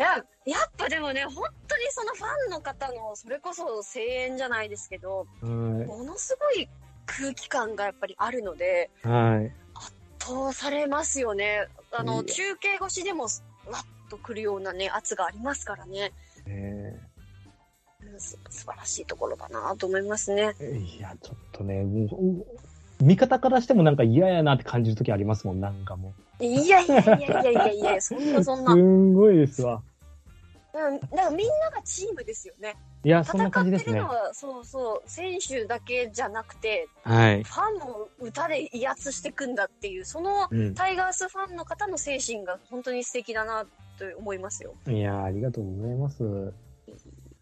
[0.01, 6.69] や、やっぱでもね、本当にそのファンの方の、それこそ声援じゃないですけど、ものすごい
[7.07, 9.51] 空気感がやっぱりあるので、はい。
[9.73, 11.67] 圧倒されますよね。
[11.91, 16.13] あの、中継越しでも、わっとくるようなね、圧がありますからね。
[16.45, 17.06] えー
[18.19, 20.55] 素晴らしいところだなと思いますね。
[20.61, 21.85] いや、ちょっとね、
[22.99, 26.43] 見方からしてもなんか嫌やなって感じるときありますもん、なんかもう。
[26.43, 28.71] いやいやいやいやいやいや、そんなそんな。
[28.71, 29.81] すんごいですわ。
[30.73, 32.75] うん、だからみんながチームですよね。
[33.03, 33.99] いや、そんな感じですね。
[34.33, 43.65] そうそう、選手だけじゃなくて、はい、ファンも歌で威圧していくんだっていう、そのタイガースファンの方の精神が本当に素敵だな
[43.97, 44.75] と思いますよ。
[44.87, 46.53] いや、ありがとうございます。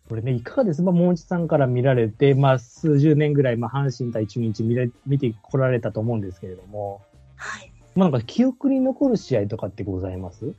[0.07, 0.83] これね、いかがです？
[0.83, 7.01] か、もうちさんから見られて、まあ、数十年ぐらい、まあ、阪神対中日見れ見てこられたと思うんですけれども、
[7.35, 7.71] はい。
[7.95, 10.53] まあ、なんか記憶に残る試合とかってございます？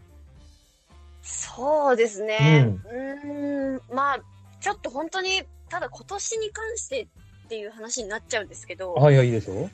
[1.22, 2.76] そうですね。
[2.90, 4.20] うん、ん、まあ、
[4.60, 9.70] ちょっと本当に、ただ今年に関してっていう話になっちゃうんですけど、はいはい、いいですよ。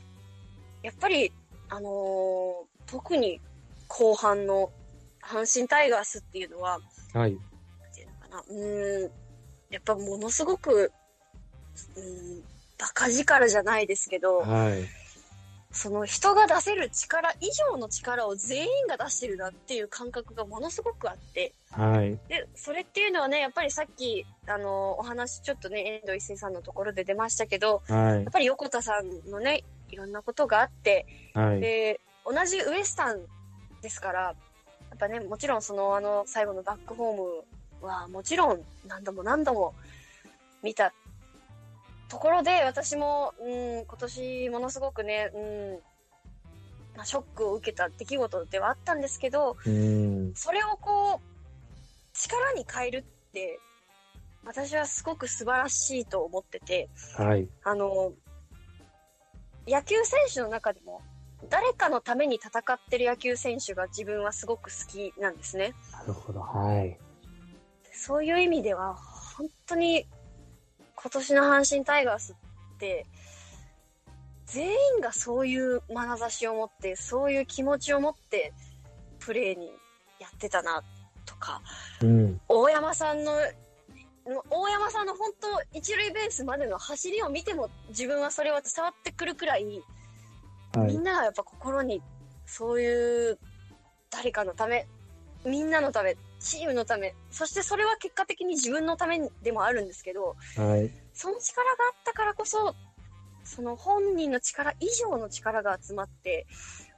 [0.82, 1.32] やっぱり、
[1.70, 3.40] あのー、特に
[3.88, 4.70] 後半の
[5.22, 6.78] 阪神タイガースっていうのは、
[7.14, 7.32] はい。
[7.32, 7.36] っ
[7.94, 9.10] ていうのかな、うん、
[9.72, 10.92] やっぱものすごく、
[11.96, 12.42] うん、
[12.78, 14.84] バカ力じゃないですけど、はい、
[15.72, 33.20] その人が出せる力以上の力を全員が出してるなっていう感覚がものすごくあって、はい、でそれっていうのはねやっぱりさっきあのお話ちょっとね遠藤一生さんのところで出ましたけど、はい、やっぱり横田さんのねいろんなことがあって、はい、で同じウエスタン
[33.80, 34.34] ですからや
[34.94, 37.44] っぱねもちろんそのあの最後のバックホーム
[37.82, 39.74] はもちろん何度も何度も
[40.62, 40.92] 見た
[42.08, 53.58] ところで私も、うん、今年ものすごくね、うんまあ、ショックを受けた出来事ではあったんですけど、うん、それをこう力に変えるって
[54.44, 58.12] 私はすごく素晴らしいと思ってて、はい、あの
[59.66, 61.00] 野球選手の中でも
[61.48, 65.74] 誰かのために戦ってる野球選手が自分はすごく好きなんですね。
[65.92, 66.98] なるほど、はい。
[67.92, 70.06] そういう意味では、本当に
[70.96, 73.06] 今年の阪神タイガースって、
[74.46, 78.52] 全員がそういう眼差しを持って、そういう気持ちを持って、
[79.18, 79.70] プレーに
[80.18, 80.82] やってたな、
[81.24, 81.60] とか、
[82.02, 83.32] うん、大山さんの、
[84.50, 89.82] 大山さんの本当、一塁ベースまでの走りを見ても、自分はそれは伝わってくるくらい、
[90.74, 92.02] はい、みんながやっぱ心に、
[92.44, 93.38] そういう
[94.10, 94.86] 誰かのため、
[95.44, 102.74] みんなのため、チームのため、そしてそれは結果的に自分のためでもあるんですけど、はい、その力があったからこそ、
[103.44, 106.46] その本人の力以上の力が集まって、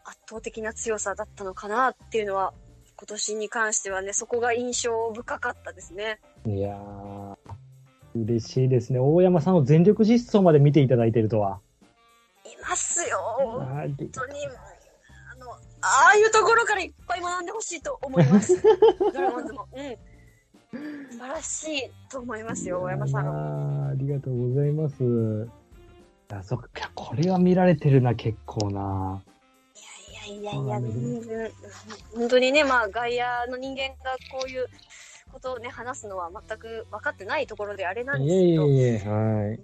[0.05, 2.53] 圧倒的な強さだったのかなっていうのは、
[2.97, 6.21] 今年に関してはね、そこが印象深かったですね。
[6.47, 7.37] いやー、
[8.15, 8.99] 嬉しいですね。
[8.99, 11.61] 大山さんを全力実装まで見ていただいてるとは。
[12.45, 13.19] いますよ。
[13.39, 14.35] 本当に。
[15.85, 18.61] ああいうところからいっぱい学んでほしいと思います。
[19.13, 19.69] ドラゴンズも。
[19.73, 20.15] うん。
[21.11, 23.29] 素晴らしいと思いますよ、大山さん。
[23.29, 25.49] あありがとうございます。
[26.31, 29.23] あ、そっか、これは見られてるな、結構な。
[30.27, 31.51] いやいやいやいや、
[32.17, 34.67] 本当にね、まあ、外野の人間がこういう
[35.33, 38.67] ことをね、話すのは全く分かってないところであれなんですけど。
[38.67, 39.61] いえいえいえ、はい。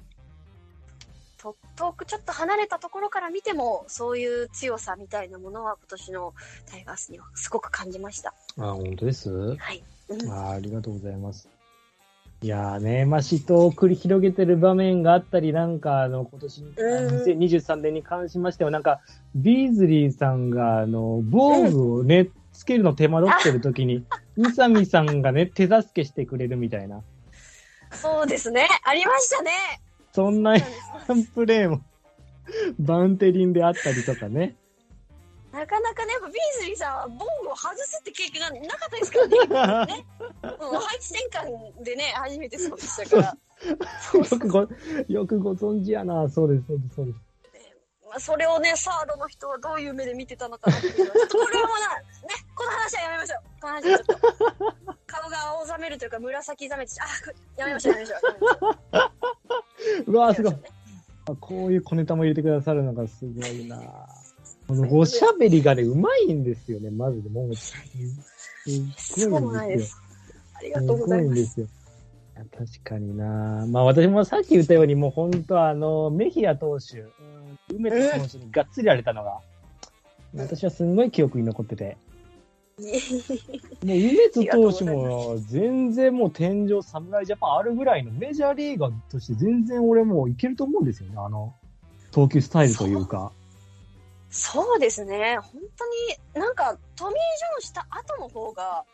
[1.77, 6.35] 遠くちょっと離れたところから見ても、そういう強さみたいなものは今年の
[6.67, 8.35] タイガースにはすごく感じました。
[8.59, 9.31] あ、本当です？
[9.31, 9.83] はい。
[10.09, 11.49] うん、あありがとうございます。
[12.43, 19.01] いやーね、まあ、死闘を繰り広げてる場面があったり、なんか、あの、今年、2023年に関しましては、なんか、
[19.35, 24.07] ビーズリーさんが、あの、防具をね、つけるの手間取ってる時に、
[24.39, 27.03] 宇佐美さんがね、手助けしてくれるみたいな。
[27.93, 28.67] そうですね。
[28.85, 29.51] ありましたね。
[30.13, 30.57] そんな
[31.35, 31.83] プレーも、
[32.79, 34.57] バンテリンであったりとかね。
[35.53, 39.19] なかなかね、やっぱビーズリーさんはボングを外すって経験がなかったですか
[39.65, 39.97] らね。
[39.97, 40.07] ね
[40.61, 43.37] もう配置転換でね、初めてそうでしたから。
[44.15, 44.69] よくご、
[45.09, 46.29] よくご存知やな。
[46.29, 47.30] そうです、そうです、そうです。
[48.11, 53.61] まあ、それをね、サードの人はどういう目で見てたのかなっていうのは、ちょっとこれはもうな、ね、この話はやめましょう。
[53.61, 54.97] この話はちょっと。
[55.07, 58.17] 顔が青ざめるというか、紫ざめて、あ、やめましょう、やめましょ
[60.09, 60.13] う。
[60.13, 60.55] うわー、すごい。
[61.39, 63.79] こういう小ネタも入れてくださるのがすごいな
[64.67, 67.55] このおしゃべりがね、うまいんですよね、まずでも。
[67.55, 69.99] すごいんですよ。
[70.55, 71.37] ありがとうございます。
[71.37, 71.67] すごいんですよ。
[72.57, 77.05] 確かになまあ私もさっき言ったように、もう本当あの、メヒア投手、
[77.73, 79.41] 梅津投手にがっつりやれたのが、
[80.35, 81.97] 私はすんごい記憶に残ってて。
[82.81, 82.91] もう
[83.83, 91.17] 梅津投手も全然もう天井侍ジャパンあるぐらいのメジャーリーガーとして全然俺もいけると思うんですよね。
[91.19, 91.55] あの、
[92.11, 93.33] 投球スタイルというか。
[94.31, 95.37] そうですね。
[95.43, 98.85] 本当になんかトミー・ジョンした後の方が、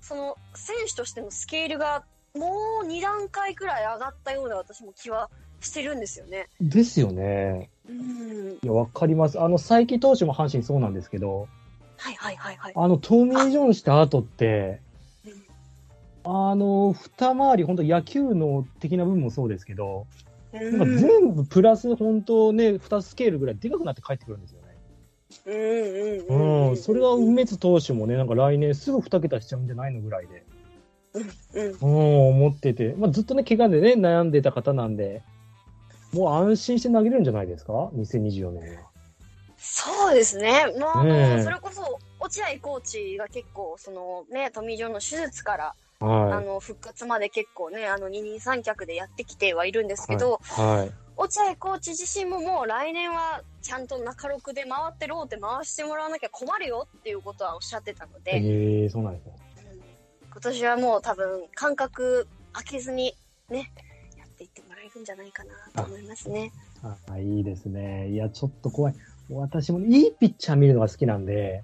[0.00, 5.28] その選手としてのスケールがもう2段階くらい上がったような私も気は
[5.60, 6.48] してるんですよね。
[6.60, 7.70] ですよね。
[7.88, 8.58] うん。
[8.62, 9.40] いや、わかります。
[9.40, 11.48] あの、佐伯投手も阪神そうなんですけど、
[11.96, 12.72] はいはいはいはい。
[12.74, 14.80] あの、トミー・ジョンした後って、
[16.24, 20.06] あの、二回り、本当野球の的な部分もそうですけど、
[20.52, 24.70] なんか全部プラス本当ね、二スケールぐらいでかくなって帰ってくるんですよね。
[25.46, 26.76] うんうんうん。
[26.76, 30.44] それは梅津投手もね、なんか来年すぐ二桁しちゃうんじゃないのぐらいで。
[31.12, 35.22] うん、うん、思ってて、まあ、ずっとね、怪我でね、悩んでた方なんで、
[36.12, 38.90] もう安心して投げれるんじゃないですか ?2024 年は。
[39.56, 40.74] そうですね。
[40.78, 58.36] まあ、ね、それこそ、落合コーチが結構、そのね、トミー・ジョンの手術から、はい、あの、復活まで結構ね、あの、二人三脚でやってきてはいるんですけど、はい、はい、落合コーチ自身ももう来年はちゃんと中6で回ってローテ回してもらわなきゃ困るよっていうことはおっしゃってたので。
[58.36, 59.34] ええー、そうなんですね。
[60.32, 63.14] 今年はもう多分間隔空けずに
[63.50, 63.70] ね、
[65.00, 66.52] んじゃないかなと思いますね。
[66.82, 68.10] あいいですね。
[68.10, 68.94] いや、ちょっと怖い。
[69.30, 71.62] 私もいいピッチャー見るのが好きなんで、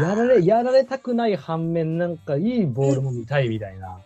[0.00, 4.00] やられ、やられたくない反面、なんかいいボールも見たいみたいな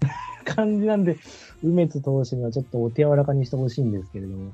[0.44, 1.16] 感じなんで、
[1.62, 4.52] 梅津投手にはちょっとお手柔らかにしてほしいんですけれども。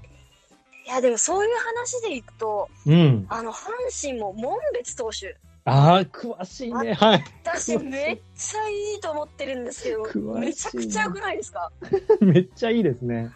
[0.87, 3.27] いや、でもそういう話でいくと、うん。
[3.29, 3.69] あの、阪
[4.01, 5.37] 神も門別投手。
[5.69, 6.95] ああ、詳しいね。
[6.95, 7.25] はい。
[7.45, 10.05] 私、めっちゃいいと思ってるんですけど、
[10.39, 11.71] めちゃくちゃ良くないですか？
[12.21, 13.31] めっちゃいいですね。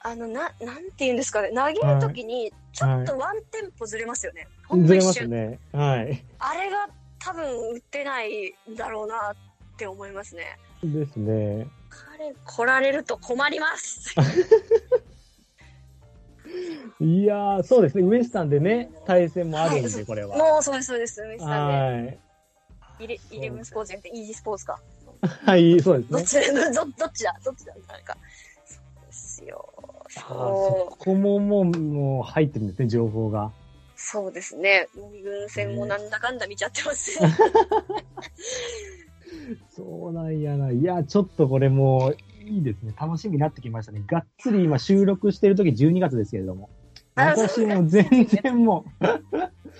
[0.00, 1.50] あの、な、なんて言うんですかね。
[1.54, 4.48] 投げるときに、ちょっとワンテンポずれますよね。
[4.68, 5.58] はい、ずれますね。
[5.72, 6.24] はい。
[6.38, 6.88] あれが
[7.20, 9.36] 多分打ってないんだろうなっ
[9.76, 10.58] て思いますね。
[10.82, 11.68] ですね。
[11.88, 14.12] 彼来られると困ります。
[17.00, 18.04] いやー、そうですね。
[18.04, 20.36] ウエスタンでね、対戦もあるんで、はい、これは。
[20.36, 21.22] もうそうです、そうです。
[21.22, 22.08] ウエスタンで。
[22.08, 22.18] はい。
[23.00, 24.80] イレイレブンスポーツじゃなくて、イージースポーツか。
[25.20, 26.42] はい、そうですね。
[26.42, 27.34] どっちど どっちだ？
[27.44, 27.74] どっちだ？
[27.88, 28.16] なんか。
[28.64, 29.72] そうですよ。
[30.08, 33.50] そこももう、もう入ってるんですね、情報が。
[33.96, 34.88] そうですね。
[34.94, 37.34] 二軍戦もなんだかんだ見ちゃってますね。
[39.74, 40.70] そうなんやな。
[40.70, 42.16] いや、ちょっとこれもう、
[42.52, 42.94] いいですね。
[43.00, 44.02] 楽しみになってきましたね。
[44.06, 46.68] がっつり今収録してる時12月ですけれども。
[47.14, 49.06] 私も全然もう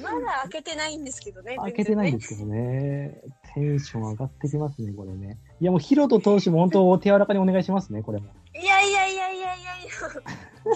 [0.03, 1.57] まだ開けてないんですけどね。
[1.57, 3.21] 開けてないんですけどね。
[3.55, 5.37] テンション上がってきますね、これね。
[5.61, 8.29] いや、もう、ヒロト投手も本当、お手柔らかにお願いしますね、これも。
[8.55, 9.73] いやいやいやいやいやいや、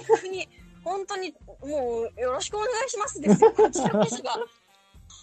[0.08, 0.48] 逆に、
[0.84, 4.32] 本当に、もう、よろしくお願いしますですよ、こちらこそが。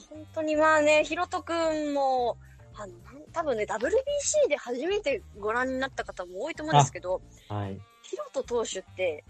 [0.09, 2.38] 本当にまあね、ヒロト君も、
[2.75, 2.93] あの、
[3.31, 7.79] 多分ね、WBC で初めてご覧になった方も多いと思うんですけど、はい。
[8.01, 9.23] ヒロト投手って、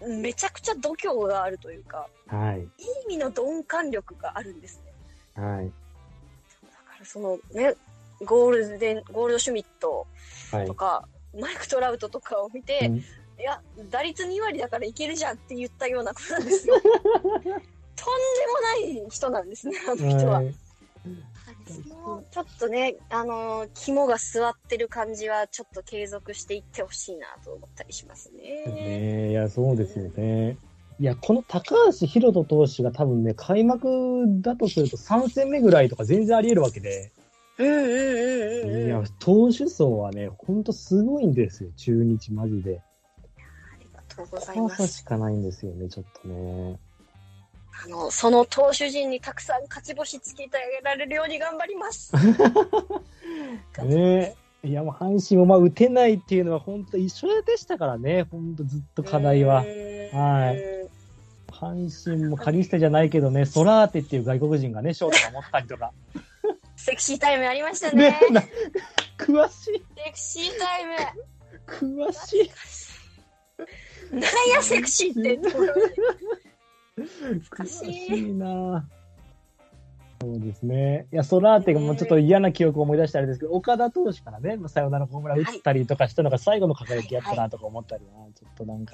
[0.00, 2.60] めちゃくちゃ度胸があるというか、はい。
[2.60, 2.66] いい
[3.04, 4.82] 意味の鈍感力があるんです
[5.36, 5.42] ね。
[5.42, 5.66] はい。
[5.66, 5.72] だ
[6.84, 7.74] からそのね、
[8.24, 10.06] ゴールデン、ゴールドシュミット
[10.66, 13.02] とか、はい、マイク・トラウトとかを見て、うん、い
[13.42, 13.60] や、
[13.90, 16.74] 打率2割だからいけるじゃんって言ったようなことなんですよ。
[16.80, 16.94] とん
[17.42, 17.60] でも
[18.60, 20.34] ない人なんですね、あの人は。
[20.36, 20.54] はい
[22.30, 28.64] ちょっとね、あのー、肝が座ってる感じは、ちょっと継続していってほしいなと思ったりしますね。
[28.66, 30.56] ねいや、そうですよね。
[30.98, 37.10] いや、この高橋宏斗投手が多分ね、開幕だとすると3戦目ぐらいとか全然あり得るわけで。
[37.58, 38.86] うんうんうんうん。
[38.86, 42.80] いや、投手層はね、ほんとすごいんですよ、中日マジで。
[42.80, 44.76] ありがとうございます。
[44.76, 46.78] 怖さしかないんですよね、ちょっとね。
[47.84, 52.12] あの、その投手陣にたくさん勝ち星つけてあげられるように頑張ります。
[53.84, 59.56] ねいや、もう阪神もまあ打てないっていうのは本当一緒でしたからね、本当ずっと課題は。
[59.56, 60.90] はい。
[61.48, 65.92] 阪神もカリスタじゃないけどね、ソラーテっていう外国人がね、ショートが持ったりとか。
[66.76, 68.18] セクシータイムありましたね。
[68.30, 68.50] ね
[69.18, 69.82] 詳しい。
[70.04, 72.06] セクシータイム。
[72.06, 72.50] 詳しい。
[74.12, 74.22] なん
[74.54, 75.38] やセクシーって。
[77.50, 78.86] 悔しいな
[80.20, 81.06] そうですね。
[81.12, 88.92] いや、ソラーテがもうちょっと嫌な記憶を思い出したあれですけど、岡田投手からね、サヨナラホームラン打ったりとかしたのが最後の輝きやったなとか思ったりな、はい、ちょっとなんか。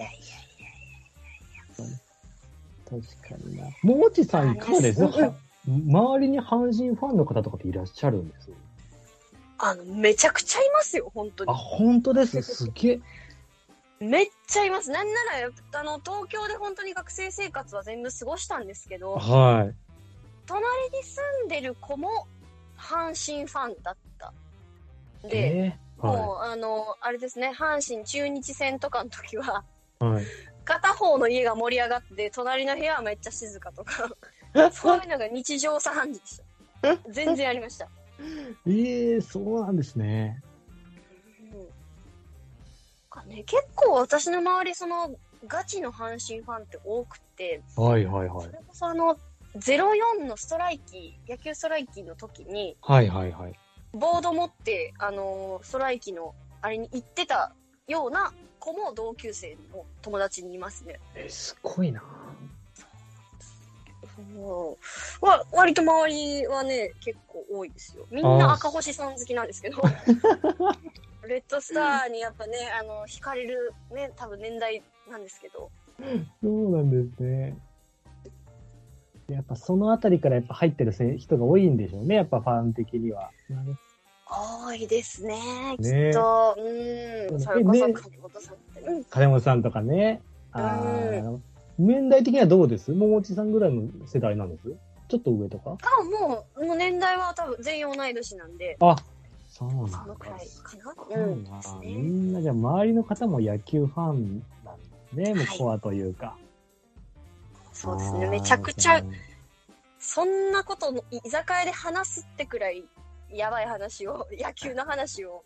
[2.89, 3.65] 確かにな。
[3.83, 5.01] もちさんいかがです？
[5.01, 5.35] か
[5.67, 8.49] 周りに阪神ファンの方とかっていらっしゃるんです？
[9.59, 11.51] あの、めちゃくちゃいますよ、本当に。
[11.51, 12.41] あ、本当です？
[12.43, 13.01] すげえ。
[14.01, 14.91] めっちゃいます。
[14.91, 19.75] なんなら、あの、東京で本当に学生生活は全部過ごしたんですけど、はい。
[20.47, 22.27] 隣に住んでる子も
[22.77, 24.33] 阪神ファンだった。
[25.29, 26.07] で、えー？
[26.07, 29.65] はい、もう、あの、あれですね、阪神中日戦とかの時は、
[29.99, 30.25] はい、
[30.65, 34.11] 片方の家が盛り上がって、隣の部屋はめっちゃ静かとか、
[34.73, 36.45] そういうのが日常茶飯事でした。
[37.11, 37.89] 全然ありました。
[38.67, 40.43] ええー、そうなんですね。
[43.25, 45.15] うん、ね結構私の周り、その、
[45.47, 48.47] ガチの阪神ファンって多くて、はいはいはい。
[48.47, 49.17] それこそあの、
[49.59, 53.53] 04のストライキ、野球ストライキの時に、はいはいはい。
[53.93, 57.53] ボード持って、あのストライキの、あれに行ってた
[57.87, 60.99] ような子も同級生の友達にいますね。
[61.15, 62.03] え、すごいな
[65.21, 68.07] わ割と周りはね、結構多いですよ。
[68.11, 69.81] みんな赤星さん好きなんですけど。
[71.27, 75.71] レッドスターにやっぱね、あの、惹かれるね、多分年代なんですけど。
[76.43, 77.57] そうなんですね。
[79.29, 83.31] やっぱそのあたりからやっぱ入ってる人が多いんでしょうね、やっぱファン的には。
[84.29, 85.35] 多いですね、
[85.81, 86.57] きっと。
[86.59, 87.41] うん。
[87.41, 88.81] それこそ金本さんって。
[88.81, 90.21] うん、金本さんとかね。
[90.53, 91.39] ああ。
[91.79, 92.91] 年代的にはどうです？
[92.93, 94.75] 桃地さんぐらいの世代なんです？
[95.09, 95.77] ちょっと上とか？
[95.83, 98.77] あ、もう、もう年代は多分全員同い年なんで。
[98.81, 98.97] あ、
[99.57, 99.99] そうなんだ。
[100.03, 106.37] そのくらいかみんなじゃ周りの方も野球ファンなんですね、もうコアというか。
[107.73, 109.03] そうですね、めちゃくちゃ、
[109.99, 112.85] そんなこと居酒屋で話すってくらい
[113.31, 115.43] やばい話を、 野球の話を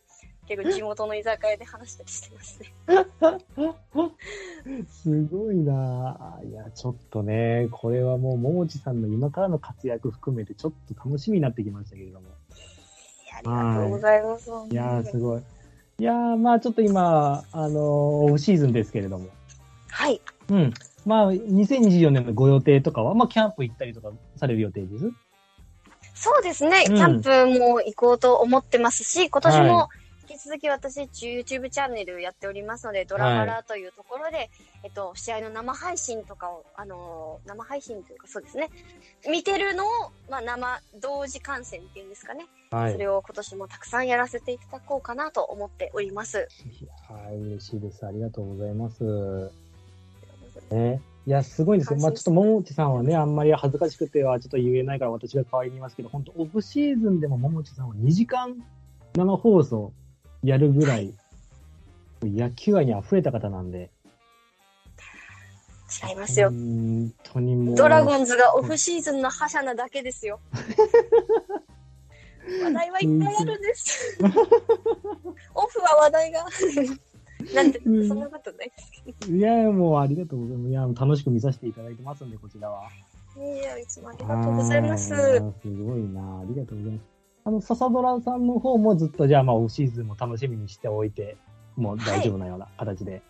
[0.49, 2.75] 結構地元の居酒屋で話したりしてますね。
[4.89, 12.40] すごいないや、ちょっとね、これはもう、桃地さんの今からの活躍含めて、ちょっと楽しみになってきましたけれども。
[13.45, 14.51] ありがとうございます。
[14.71, 15.43] いやすごい。
[15.99, 19.29] いやまあちょっと今、あのー、オフシーズンですけれども。
[19.89, 20.21] はい。
[20.49, 20.75] うん。
[21.07, 25.11] まあ、2024年のご予定とかは、まあ、キャンプ行ったりとかされる予定です？
[26.15, 26.85] そうですね。
[26.87, 29.89] キャンプも行こうと思ってますし、今年も
[30.43, 34.51] 続き私、YouTube チャンネルやっておりますので、ドラマラというところで、はい、
[34.85, 38.71] えっと、試合の生配信とかを、あのー、生配信というかそうですね、
[39.29, 39.89] 見てるのを、
[40.31, 42.47] まあ、生、同時観戦っていうんですかね。
[42.71, 46.49] はい、それを今年もたくさんやらせていただこうかなと思っております。
[47.09, 48.07] はい、嬉しいです。
[48.07, 49.51] ありがとうございます。
[50.71, 51.03] ね。
[51.27, 51.99] いや、すごいですよ。
[51.99, 58.57] まあ、ちょっと、ももちさんはね、あんまり恥ずかしくてはちょっと言えないから私が代わりに言いますけど、本当オフシーズンでもももちさんは2時間
[59.15, 59.93] 生放送
[60.43, 61.15] やるぐらい、
[62.23, 63.91] 野球愛に溢れた方なんで。
[66.09, 66.51] 違いますよ。
[66.51, 67.75] 本当にもう。
[67.75, 70.41] ドラゴンズがオフシーズンの覇者なだけですよ。
[72.63, 74.19] 話題はいっぱいあるんです。
[75.55, 76.47] オフは話題が。
[77.55, 79.35] なんて、そんなことないですけど。
[79.35, 80.71] いや、もうありがとうございます。
[80.71, 82.89] いや、楽しく見させていただいてますんで、こちらは。
[83.37, 85.09] いや、いつもありがとうございます。
[85.09, 85.41] す
[85.83, 87.20] ごいなありがとうございます。
[87.45, 91.37] あの、笹ドラさんの方もずっと、じゃあ、まあ、オフシーズンも楽しみにしておいて、
[91.77, 93.13] もう大丈夫なような形で。
[93.13, 93.23] はい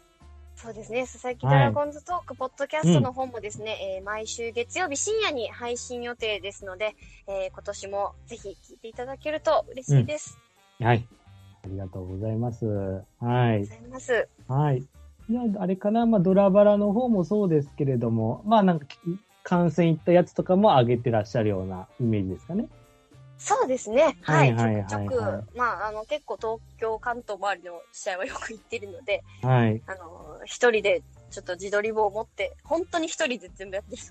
[0.56, 1.06] そうですね。
[1.06, 6.96] 佐々木ドラゴンズトーク、ポッドキャストの方もですね、はいうん、えー、毎週月曜日深夜に配信予定ですので、
[7.26, 10.38] えー、今年もぜひ聞いていただけると嬉しいです。
[10.78, 11.08] うん、はい。
[11.64, 12.66] ありがとうございます。
[12.66, 13.06] はい。
[13.20, 14.28] ありがとうございます。
[14.48, 14.78] はい。
[14.80, 18.86] いや、あれかな、まあ、ドラバラの方もそうですけれども、まあ、なんか、
[19.42, 22.68] 観戦行ったやつとかも上げてらっしゃるようなイメージですかね。
[23.40, 24.18] そうですね。
[24.22, 24.52] はい。
[24.52, 29.82] はいはいちょくちょく、まあ、あの、結構東京、関東周りの試合はよく行ってるので、はい。
[29.86, 34.02] あの、一人でちょっと自撮り棒を持って、本当に一人で全部やってる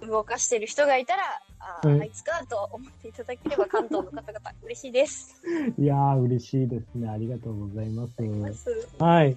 [0.00, 1.22] で、 動かしてる人がいたら、
[1.60, 5.42] あ、うん、あいつかと思っていただければ関東の方々嬉しいです。
[5.78, 7.08] いやー、嬉しいですね。
[7.08, 8.20] ありがとうございます。
[8.22, 9.36] ますはい。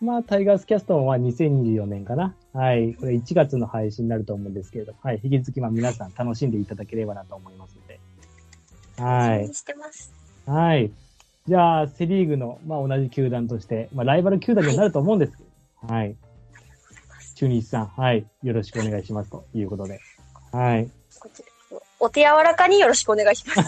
[0.00, 2.34] まあ、タイガースキャストは2024年かな。
[2.52, 2.94] はい。
[2.94, 5.20] これ1月の配信になると思うんですけれど、はい。
[5.22, 7.78] 引き続き、まあ、皆さん楽しんでいただければなと思います。
[8.98, 9.54] はい。
[9.54, 10.12] してます。
[10.46, 10.90] はい。
[11.46, 15.42] じゃあ、セリーグの、まあ、同じ球団として、まあ、ライバル球団になると思うんですけ
[15.86, 16.06] ど、はい。
[16.06, 16.16] はい
[17.42, 18.24] 中日さん、はい。
[18.44, 19.30] よろしくお願いします。
[19.30, 19.98] ということで。
[20.52, 20.88] はい。
[21.98, 23.60] お手柔らかによろしくお願いします。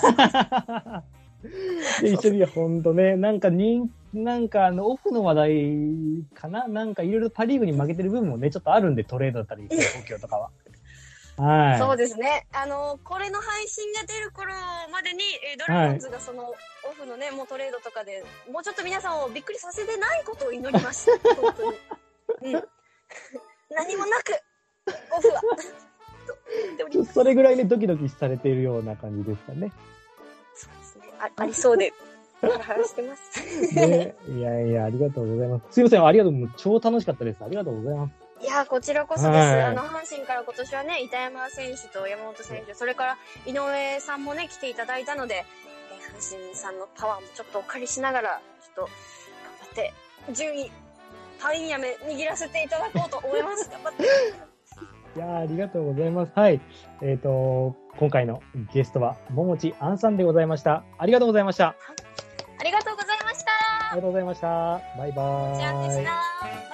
[2.06, 6.68] 一緒に、ほんとね、なんか人、なんかあの、オフの話題かな？
[6.68, 10.50] なんかいろいろパリーグに負けてる部分もね、ちょっとあるんで、トレードだったり、東京とかは。
[11.36, 11.78] はい。
[11.78, 12.46] そうですね。
[12.52, 14.54] あの、これの配信が出る頃
[14.92, 15.22] までに、
[15.52, 21.10] えドラゴンズがその、オフのね、もうトレードとかで、もうちょっと皆さんをびっくりさせてないことを祈ります。
[21.36, 22.54] 本当に。
[22.54, 22.64] うん。
[23.70, 24.32] 何もなく、
[25.16, 25.40] オフは。
[27.12, 29.72] それぐらいね、ドキドキされているような感じですかね。
[30.54, 31.12] そうですね。
[31.18, 31.92] あありそうで、
[32.84, 33.74] してます。
[33.74, 35.64] ね、いやいや、ありがとうございます。
[35.70, 36.34] すいません、ありがとう。
[36.56, 37.44] 超楽しかったです。
[37.44, 38.23] ありがとうございます。
[38.44, 39.32] いやこちらこそです。
[39.32, 45.46] はい、あの、阪神から今年はね、板山選手と山本選手、それから井上さんもね、来ていただいたので、
[45.90, 48.90] え阪神さんのパワーもちょっとお借りしながら、ちょっと頑
[49.62, 49.94] 張って、
[50.34, 50.70] 順位、
[51.40, 53.68] パインやめ握らせていただこうと思います。
[53.72, 54.04] 頑張って。
[55.16, 56.32] いやありがとうございます。
[56.34, 56.60] はい。
[57.00, 58.42] えっ、ー、と、今回の
[58.74, 60.84] ゲストは、ももちあんさんでございました。
[60.98, 61.76] ありがとうございました。
[62.58, 63.50] ありがとうございました。
[63.92, 64.48] ありがとうございました。
[64.98, 65.58] バイバーイ。
[65.58, 66.73] じゃあでした。